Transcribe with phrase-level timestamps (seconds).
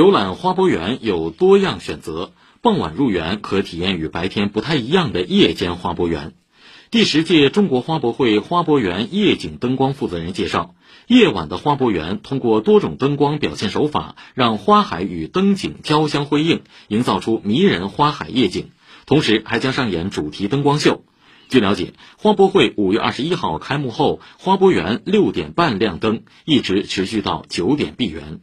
[0.00, 6.32] 游览花博园有多样选择傍晚入园可体验与白天不太一样的夜间花博园。
[6.90, 10.74] 第十届中国花博会花博园夜景灯光负责人介绍
[11.06, 18.70] 夜晚的花博园通过多种灯光表现手法让花海与灯景交相辉映营造出迷人花海夜景
[19.04, 21.04] 同时还将上演主题灯光秀。
[21.50, 28.40] 据了解花博会五月二十一号开幕后花博园六点半亮灯一直持续到九点闭园。